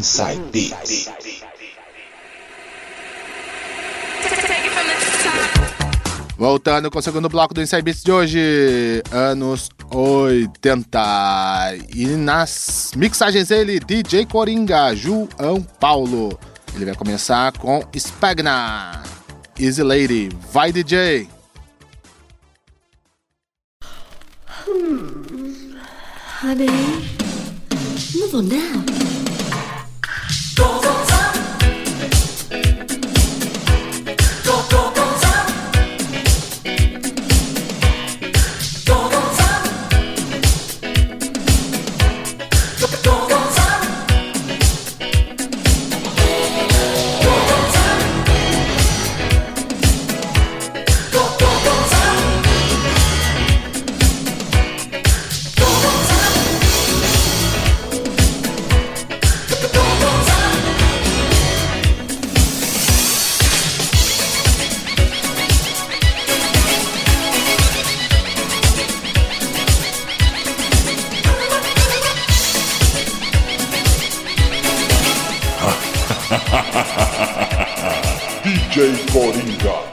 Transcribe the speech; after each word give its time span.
Inside 0.00 0.40
Beats. 0.50 1.10
Voltando 6.38 6.90
com 6.90 6.98
o 6.98 7.02
segundo 7.02 7.28
bloco 7.28 7.52
do 7.52 7.60
Inside 7.60 7.82
Beats 7.82 8.02
de 8.02 8.10
hoje, 8.10 9.02
anos 9.10 9.68
80. 9.92 11.76
E 11.94 12.06
nas 12.16 12.92
mixagens 12.96 13.50
ele, 13.50 13.78
DJ 13.78 14.24
Coringa, 14.24 14.94
João 14.94 15.60
Paulo. 15.78 16.38
Ele 16.74 16.86
vai 16.86 16.94
começar 16.94 17.52
com 17.58 17.84
Spagna, 17.94 19.02
Easy 19.58 19.82
Lady, 19.82 20.30
vai 20.50 20.72
DJ. 20.72 21.28
Honey, 26.42 26.70
move 28.14 28.34
on 28.34 28.42
now. 28.44 29.19
DJ 79.12 79.89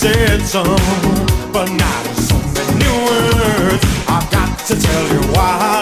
said 0.00 0.40
some, 0.40 0.64
but 1.52 1.68
not 1.68 2.06
so 2.16 2.34
many 2.56 2.88
words. 3.04 3.84
I've 4.08 4.30
got 4.30 4.58
to 4.68 4.74
tell 4.74 5.06
you 5.12 5.20
why. 5.34 5.79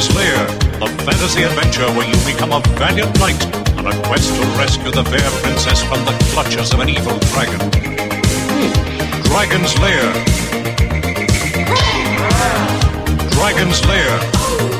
Slayer, 0.00 0.46
the 0.78 0.86
fantasy 1.04 1.42
adventure 1.42 1.86
where 1.94 2.06
you 2.06 2.14
become 2.24 2.52
a 2.52 2.60
valiant 2.78 3.18
knight 3.18 3.42
on 3.78 3.86
a 3.86 4.02
quest 4.06 4.32
to 4.32 4.46
rescue 4.56 4.92
the 4.92 5.02
fair 5.02 5.28
princess 5.42 5.82
from 5.82 6.04
the 6.04 6.12
clutches 6.32 6.72
of 6.72 6.78
an 6.78 6.88
evil 6.88 7.18
dragon. 7.34 7.58
Dragon's 9.24 9.76
Lair. 9.80 10.12
Dragon's 13.30 13.84
Lair. 13.86 14.77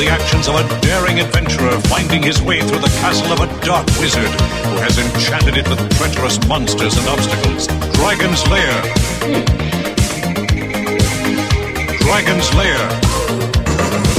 The 0.00 0.08
actions 0.08 0.48
of 0.48 0.54
a 0.54 0.80
daring 0.80 1.20
adventurer 1.20 1.78
finding 1.82 2.22
his 2.22 2.40
way 2.40 2.60
through 2.62 2.78
the 2.78 2.88
castle 3.02 3.30
of 3.34 3.40
a 3.40 3.60
dark 3.66 3.86
wizard 3.98 4.24
who 4.24 4.76
has 4.80 4.96
enchanted 4.96 5.58
it 5.58 5.68
with 5.68 5.78
treacherous 5.98 6.40
monsters 6.48 6.96
and 6.96 7.06
obstacles. 7.06 7.66
Dragon's 7.96 8.42
Lair. 8.48 8.80
Dragon's 12.00 12.54
Lair. 12.54 14.09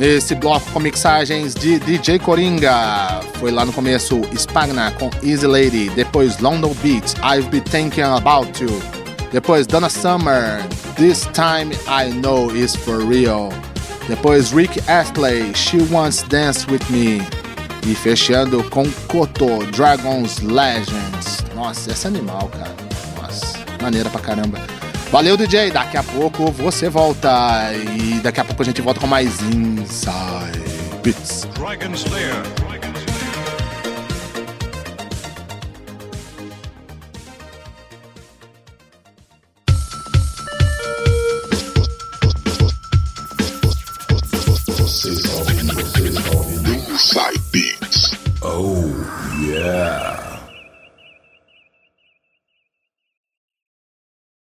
Nesse 0.00 0.34
bloco 0.34 0.64
com 0.72 0.80
mixagens 0.80 1.54
de 1.54 1.78
DJ 1.78 2.18
Coringa. 2.18 3.20
Foi 3.34 3.50
lá 3.50 3.66
no 3.66 3.72
começo 3.72 4.18
Spagna 4.34 4.90
com 4.92 5.10
Easy 5.22 5.46
Lady, 5.46 5.90
depois 5.90 6.38
London 6.38 6.74
Beats, 6.82 7.14
I've 7.22 7.50
Been 7.50 7.60
Thinking 7.60 8.00
About 8.00 8.64
You, 8.64 8.80
depois 9.30 9.66
Donna 9.66 9.90
Summer, 9.90 10.66
This 10.96 11.28
Time 11.34 11.76
I 11.86 12.10
Know 12.12 12.50
Is 12.56 12.74
For 12.74 13.06
Real, 13.06 13.50
depois 14.08 14.52
Rick 14.52 14.80
Astley, 14.88 15.54
She 15.54 15.76
Wants 15.90 16.22
Dance 16.22 16.66
With 16.70 16.80
Me, 16.88 17.20
e 17.86 17.94
fechando 17.94 18.64
com 18.70 18.90
Koto, 19.06 19.66
Dragon's 19.66 20.40
Legends. 20.40 21.44
Nossa, 21.54 21.90
esse 21.90 22.06
animal, 22.06 22.50
cara. 22.56 22.74
Nossa, 23.20 23.58
maneira 23.82 24.08
pra 24.08 24.22
caramba. 24.22 24.79
Valeu, 25.10 25.36
DJ. 25.36 25.72
Daqui 25.72 25.96
a 25.96 26.02
pouco 26.04 26.52
você 26.52 26.88
volta. 26.88 27.72
E 27.74 28.20
daqui 28.20 28.40
a 28.40 28.44
pouco 28.44 28.62
a 28.62 28.64
gente 28.64 28.80
volta 28.80 29.00
com 29.00 29.08
mais 29.08 29.40
Inside 29.42 30.62
Beats. 31.02 31.48
Dragon's 31.54 32.04
Lair. 32.10 32.69